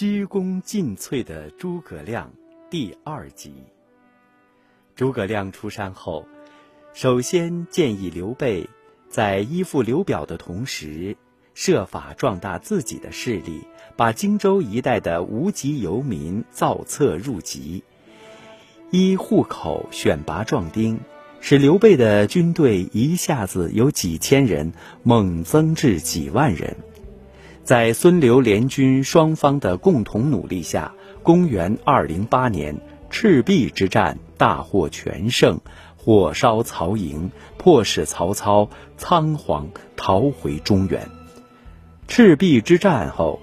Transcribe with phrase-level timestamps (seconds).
[0.00, 2.32] 鞠躬尽瘁的诸葛亮
[2.70, 3.52] 第二集。
[4.96, 6.26] 诸葛亮出山后，
[6.94, 8.66] 首先建议刘备
[9.10, 11.18] 在依附刘表的同时，
[11.52, 13.60] 设法壮大自己的势力，
[13.94, 17.84] 把荆州一带的无籍游民造册入籍，
[18.90, 20.98] 依户口选拔壮丁，
[21.42, 24.72] 使刘备的军队一下子由几千人
[25.02, 26.74] 猛增至几万人。
[27.70, 30.92] 在孙刘联军双方的共同努力下，
[31.22, 32.76] 公元二零八年
[33.10, 35.60] 赤壁之战大获全胜，
[35.96, 41.08] 火烧曹营，迫使曹操仓皇逃回中原。
[42.08, 43.38] 赤壁之战后，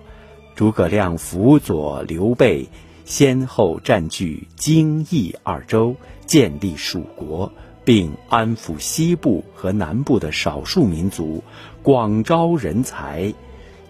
[0.55, 2.67] 诸葛亮辅佐刘备，
[3.05, 7.49] 先后占据荆益二州，建立蜀国，
[7.85, 11.41] 并安抚西部和南部的少数民族，
[11.81, 13.33] 广招人才。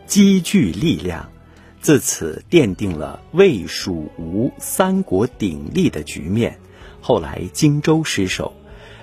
[0.08, 1.30] 积聚力量，
[1.82, 6.58] 自此奠定了魏、蜀、吴三国鼎立的局面。
[7.02, 8.54] 后来荆州失守，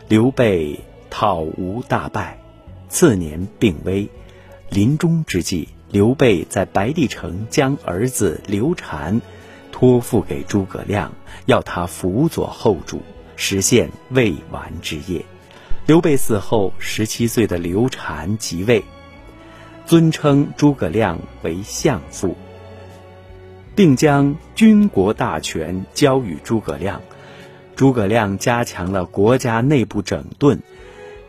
[0.09, 0.81] 刘备
[1.11, 2.41] 讨吴大败，
[2.89, 4.09] 次年病危。
[4.71, 9.21] 临终之际，刘备在白帝城将儿子刘禅
[9.71, 11.13] 托付给诸葛亮，
[11.45, 13.03] 要他辅佐后主，
[13.37, 15.23] 实现未完之业。
[15.87, 18.83] 刘备死后，十七岁的刘禅即位。
[19.87, 22.37] 尊称诸葛亮为相父，
[23.75, 27.03] 并将军国大权交予诸葛亮。
[27.77, 30.63] 诸葛亮加强了国家内部整顿，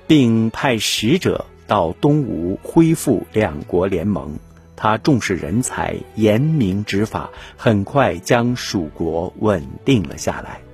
[0.08, 4.38] 并派使者到东吴恢复两国联盟。
[4.78, 10.65] 他重视人才，严明执法，很快将蜀国稳定了下来。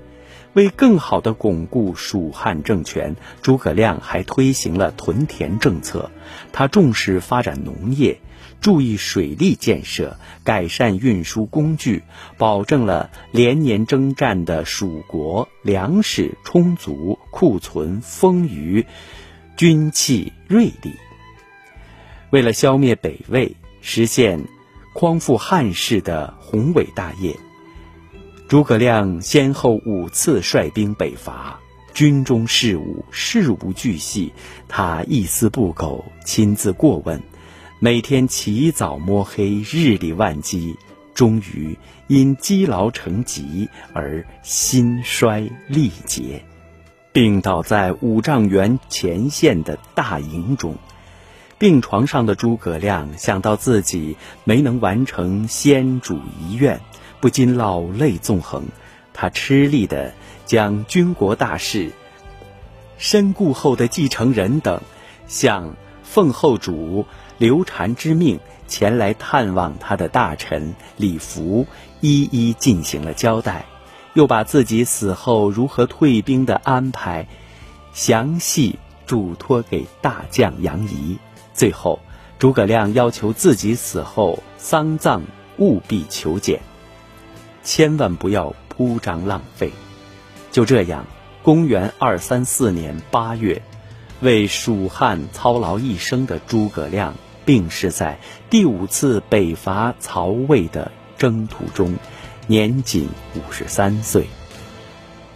[0.54, 6.12] 为更好地巩固蜀汉政权，诸葛亮还推行了屯田政策。
[6.52, 8.20] 他重视发展农业，
[8.60, 12.04] 注意水利建设，改善运输工具，
[12.38, 18.86] 保证了连年征战的蜀国粮食充足，库存丰余，
[19.56, 20.96] 军器锐利。
[22.30, 24.46] 为了消灭北魏，实现
[24.94, 27.38] 匡复汉室的宏伟大业。
[28.52, 31.62] 诸葛亮先后五次率兵北伐，
[31.94, 34.34] 军中事务事无巨细，
[34.68, 37.24] 他一丝不苟，亲自过问，
[37.80, 40.76] 每天起早摸黑，日理万机，
[41.14, 46.44] 终于因积劳成疾而心衰力竭，
[47.14, 50.76] 病倒在五丈原前线的大营中。
[51.58, 56.82] 病床上的诸葛亮想到自己没能完成先主遗愿。
[57.22, 58.66] 不禁老泪纵横，
[59.14, 60.12] 他吃力地
[60.46, 61.92] 将军国大事、
[62.98, 64.82] 身故后的继承人等，
[65.28, 67.06] 向奉后主
[67.38, 71.68] 刘禅之命前来探望他的大臣李福
[72.00, 73.66] 一一进行了交代，
[74.14, 77.28] 又把自己死后如何退兵的安排
[77.94, 81.18] 详细嘱托给大将杨仪。
[81.54, 82.00] 最后，
[82.40, 85.22] 诸葛亮要求自己死后丧葬
[85.60, 86.60] 务必求简。
[87.64, 89.72] 千万不要铺张浪费。
[90.52, 91.06] 就这样，
[91.44, 93.62] 公元二三四年八月，
[94.20, 98.20] 为蜀汉操劳一生的诸葛亮病逝在
[98.50, 101.96] 第五次北伐曹魏的征途中，
[102.48, 104.28] 年仅五十三岁。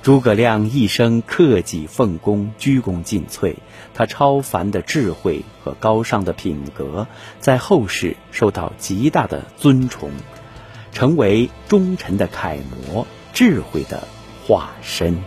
[0.01, 3.55] 诸葛亮一生克己奉公，鞠躬尽瘁。
[3.95, 7.07] 他超凡的智慧和高尚的品格，
[7.39, 10.11] 在后世受到极大的尊崇。
[10.95, 12.57] 成为忠臣的楷
[12.87, 14.07] 模，智慧的
[14.47, 15.21] 化身。